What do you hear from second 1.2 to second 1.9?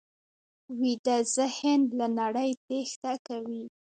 ذهن